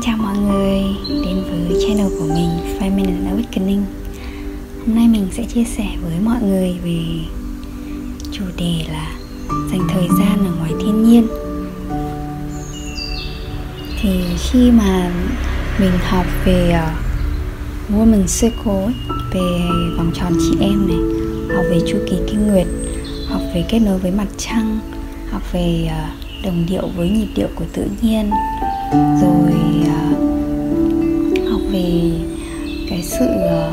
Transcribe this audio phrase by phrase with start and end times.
[0.00, 0.82] Xin chào mọi người
[1.24, 3.82] đến với channel của mình Feminine Awakening
[4.86, 7.00] Hôm nay mình sẽ chia sẻ với mọi người về
[8.32, 9.12] chủ đề là
[9.72, 11.26] dành thời gian ở ngoài thiên nhiên.
[14.00, 15.12] Thì khi mà
[15.80, 16.90] mình học về ờ,
[17.88, 18.94] uh, Woman Circle ấy,
[19.32, 20.98] về vòng tròn chị em này
[21.56, 22.66] học về chu kỳ kinh nguyệt
[23.28, 24.78] học về kết nối với mặt trăng
[25.30, 28.30] học về uh, đồng điệu với nhịp điệu của tự nhiên.
[29.22, 30.18] Rồi uh,
[31.50, 32.12] học về
[32.90, 33.72] cái sự uh,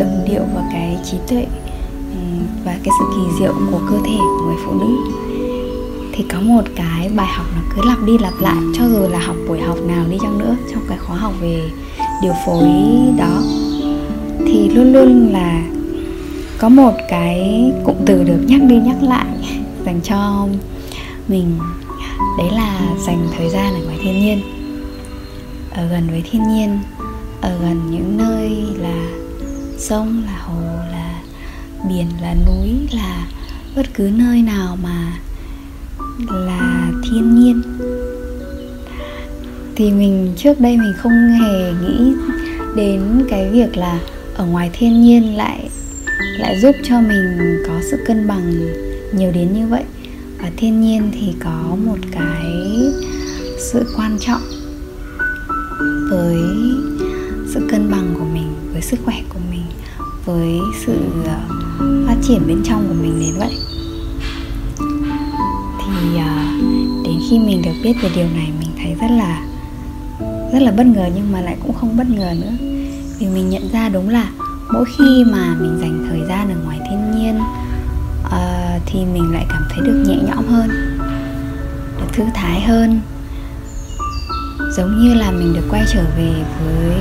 [0.00, 1.46] đồng điệu và cái trí tuệ
[2.64, 4.96] và cái sự kỳ diệu của cơ thể của người phụ nữ.
[6.12, 9.18] Thì có một cái bài học nó cứ lặp đi lặp lại cho dù là
[9.18, 11.60] học buổi học nào đi chăng nữa trong cái khóa học về
[12.22, 12.68] điều phối
[13.18, 13.42] đó
[14.46, 15.62] thì luôn luôn là
[16.58, 19.26] có một cái cụm từ được nhắc đi nhắc lại
[19.84, 20.46] dành cho
[21.28, 21.58] mình.
[22.38, 24.42] Đấy là dành thời gian ở ngoài thiên nhiên.
[25.70, 26.78] Ở gần với thiên nhiên,
[27.40, 29.06] ở gần những nơi là
[29.78, 30.60] sông, là hồ,
[30.92, 31.20] là
[31.88, 33.26] biển, là núi, là
[33.76, 35.12] bất cứ nơi nào mà
[36.30, 37.62] là thiên nhiên.
[39.76, 42.12] Thì mình, trước đây mình không hề nghĩ
[42.76, 44.00] đến cái việc là
[44.34, 45.70] ở ngoài thiên nhiên lại
[46.38, 48.52] lại giúp cho mình có sự cân bằng
[49.12, 49.84] nhiều đến như vậy
[50.42, 52.52] và thiên nhiên thì có một cái
[53.72, 54.42] sự quan trọng
[56.10, 56.36] với
[57.54, 59.64] sự cân bằng của mình với sức khỏe của mình
[60.24, 61.40] với sự ờ,
[62.06, 63.52] phát triển bên trong của mình đến vậy.
[65.78, 66.44] Thì ờ,
[67.04, 69.42] đến khi mình được biết về điều này mình thấy rất là
[70.52, 72.52] rất là bất ngờ nhưng mà lại cũng không bất ngờ nữa.
[73.18, 74.30] Vì mình nhận ra đúng là
[74.72, 77.38] mỗi khi mà mình dành thời gian ở ngoài thiên nhiên
[78.26, 80.70] uh, thì mình lại cảm thấy được nhẹ nhõm hơn
[81.98, 83.00] được thư thái hơn.
[84.76, 86.32] Giống như là mình được quay trở về
[86.64, 86.96] với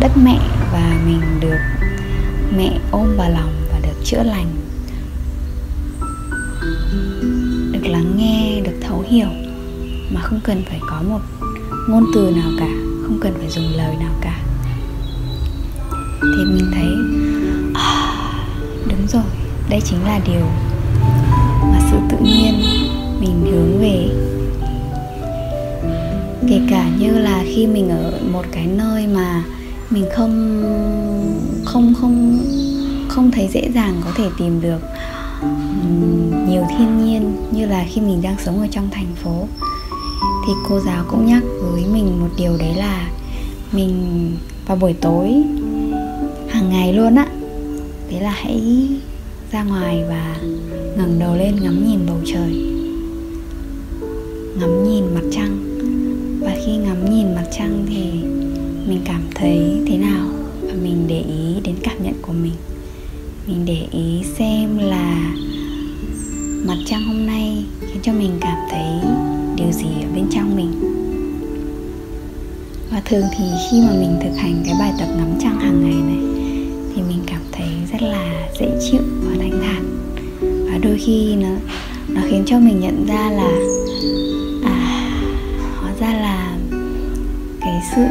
[0.00, 0.38] đất mẹ
[0.72, 1.58] và mình được
[2.56, 4.46] mẹ ôm vào lòng và được chữa lành
[7.72, 9.28] được lắng nghe được thấu hiểu.
[10.14, 11.20] Mà không cần phải có một
[11.88, 12.68] ngôn từ nào cả
[13.02, 14.40] không cần phải dùng lời nào cả.
[16.22, 16.88] Thì mình thấy
[17.74, 18.14] à,
[18.88, 19.22] đúng rồi
[19.70, 20.46] đây chính là điều
[26.70, 29.44] cả như là khi mình ở một cái nơi mà
[29.90, 30.62] mình không
[31.64, 32.38] không không
[33.08, 34.78] không thấy dễ dàng có thể tìm được
[36.48, 39.48] nhiều thiên nhiên như là khi mình đang sống ở trong thành phố.
[40.46, 41.42] Thì cô giáo cũng nhắc
[41.72, 43.10] với mình một điều đấy là
[43.72, 43.92] mình
[44.66, 45.42] vào buổi tối
[46.48, 47.26] hàng ngày luôn á
[48.10, 48.88] đấy là hãy
[49.52, 50.36] ra ngoài và
[50.96, 52.64] ngẩng đầu lên ngắm nhìn bầu trời,
[54.60, 55.69] ngắm nhìn mặt trăng
[56.70, 58.04] khi ngắm nhìn mặt trăng thì
[58.88, 60.26] mình cảm thấy thế nào?
[60.62, 62.52] Và mình để ý đến cảm nhận của mình.
[63.46, 65.32] Mình để ý xem là
[66.66, 69.10] mặt trăng hôm nay khiến cho mình cảm thấy
[69.56, 70.72] điều gì ở bên trong mình.
[72.90, 76.02] Và thường thì khi mà mình thực hành cái bài tập ngắm trăng hàng ngày
[76.02, 76.50] này,
[76.94, 79.84] thì mình cảm thấy rất là dễ chịu và thanh thản.
[80.40, 81.48] Và đôi khi nó
[82.08, 83.50] nó khiến cho mình nhận ra là
[87.96, 88.02] sự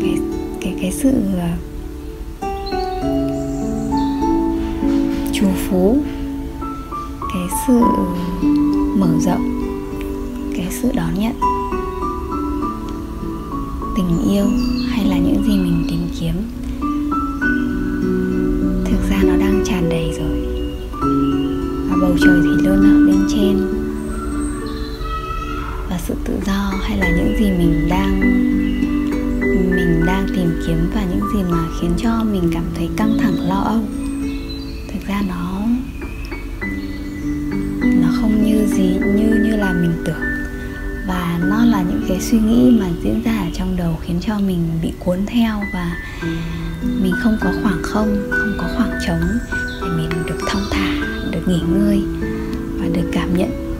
[0.00, 0.14] cái
[0.60, 1.48] cái cái sự ờ,
[5.32, 5.96] trù phú
[7.20, 7.80] cái sự
[8.96, 9.60] mở rộng
[10.56, 11.32] cái sự đón nhận
[13.96, 14.44] tình yêu
[14.88, 16.34] hay là những gì mình tìm kiếm.
[18.84, 20.46] Thực ra nó đang tràn đầy rồi.
[21.90, 23.79] Và bầu trời thì luôn ở bên trên
[26.10, 28.20] sự tự do hay là những gì mình đang
[29.76, 33.48] mình đang tìm kiếm và những gì mà khiến cho mình cảm thấy căng thẳng,
[33.48, 33.80] lo âu?
[34.92, 35.62] Thực ra nó
[37.82, 40.22] nó không như gì, như như là mình tưởng.
[41.06, 44.38] Và nó là những cái suy nghĩ mà diễn ra ở trong đầu khiến cho
[44.38, 45.96] mình bị cuốn theo và
[46.82, 49.22] mình không có khoảng không không có khoảng trống
[49.82, 50.92] để mình được thong thả,
[51.30, 52.02] được nghỉ ngơi
[52.78, 53.70] và được cảm nhận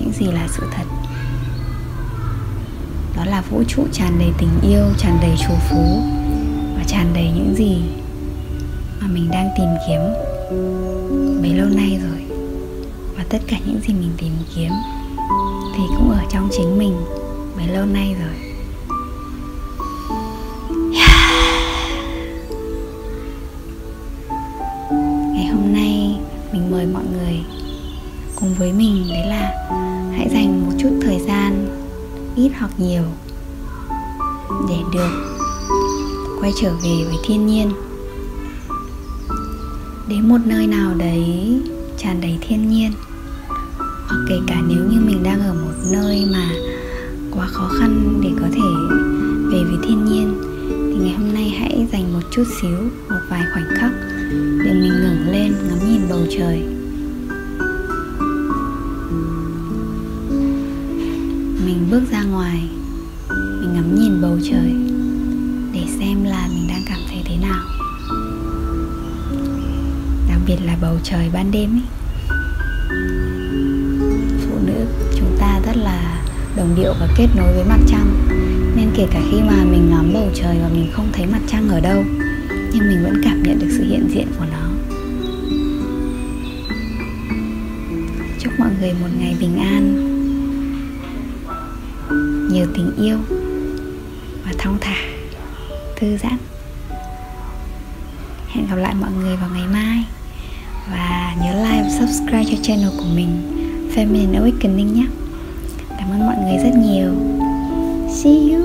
[0.00, 0.84] những gì là sự thật
[3.18, 6.02] đó là vũ trụ tràn đầy tình yêu, tràn đầy trù phú
[6.76, 7.82] và tràn đầy những gì
[9.00, 10.00] mà mình đang tìm kiếm
[11.42, 12.24] bấy lâu nay rồi.
[13.16, 14.70] Và tất cả những gì mình tìm kiếm
[15.76, 16.96] thì cũng ở trong chính mình
[17.56, 18.34] bấy lâu nay rồi.
[25.34, 26.18] Ngày hôm nay
[26.52, 27.40] mình mời mọi người
[28.36, 29.68] cùng với mình, đấy là
[30.16, 31.68] hãy dành một chút thời gian
[32.38, 33.02] ít hoặc nhiều.
[34.68, 35.36] Để được
[36.40, 37.72] quay trở về với thiên nhiên.
[40.08, 41.60] Đến một nơi nào đấy
[41.98, 42.92] tràn đầy thiên nhiên,
[43.78, 46.50] hoặc kể cả nếu như mình đang ở một nơi mà
[47.30, 48.96] quá khó khăn để có thể
[49.52, 50.34] về với thiên nhiên,
[50.68, 53.90] thì ngày hôm nay hãy dành một chút xíu, một vài khoảnh khắc
[54.64, 56.77] để mình ngẩng lên ngắm nhìn bầu trời.
[61.68, 62.68] Mình bước ra ngoài.
[63.60, 64.72] Mình ngắm nhìn bầu trời
[65.72, 67.64] để xem là mình đang cảm thấy thế nào.
[70.28, 71.82] Đặc biệt là bầu trời ban đêm ấy
[74.40, 74.86] phụ nữ
[75.16, 76.24] chúng ta rất là
[76.56, 78.26] đồng điệu và kết nối với mặt trăng.
[78.76, 81.68] Nên kể cả khi mà mình ngắm bầu trời và mình không thấy mặt trăng
[81.68, 82.04] ở đâu,
[82.72, 84.68] nhưng mình vẫn cảm nhận được sự hiện diện của nó.
[88.38, 90.07] Chúc mọi người một ngày bình an
[92.50, 93.18] nhiều tình yêu
[94.44, 94.96] và thong thả,
[95.96, 96.36] thư giãn.
[98.48, 100.04] Hẹn gặp lại mọi người vào ngày mai.
[100.90, 103.28] Và nhớ like và subscribe cho channel của mình,
[103.94, 105.06] Feminine Awakening nhé.
[105.98, 107.14] Cảm ơn mọi người rất nhiều.
[108.14, 108.57] See you.